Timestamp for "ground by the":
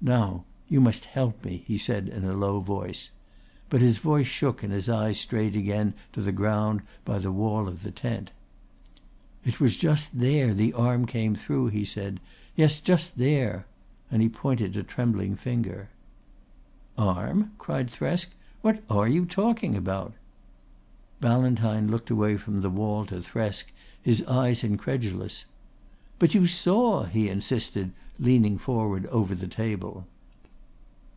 6.30-7.32